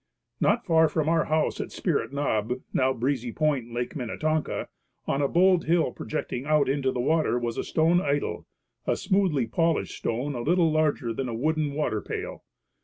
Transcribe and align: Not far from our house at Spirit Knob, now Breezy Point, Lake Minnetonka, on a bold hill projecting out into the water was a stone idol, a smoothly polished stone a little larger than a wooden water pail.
Not 0.39 0.65
far 0.65 0.89
from 0.89 1.07
our 1.07 1.25
house 1.25 1.61
at 1.61 1.71
Spirit 1.71 2.11
Knob, 2.11 2.53
now 2.73 2.91
Breezy 2.91 3.31
Point, 3.31 3.71
Lake 3.71 3.95
Minnetonka, 3.95 4.67
on 5.05 5.21
a 5.21 5.27
bold 5.27 5.65
hill 5.65 5.91
projecting 5.91 6.43
out 6.43 6.67
into 6.67 6.91
the 6.91 6.99
water 6.99 7.37
was 7.37 7.55
a 7.59 7.63
stone 7.63 8.01
idol, 8.01 8.47
a 8.87 8.95
smoothly 8.95 9.45
polished 9.45 9.95
stone 9.95 10.33
a 10.33 10.41
little 10.41 10.71
larger 10.71 11.13
than 11.13 11.29
a 11.29 11.35
wooden 11.35 11.73
water 11.75 12.01
pail. 12.01 12.43